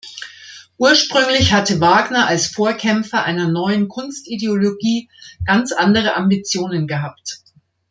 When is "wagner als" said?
1.79-2.47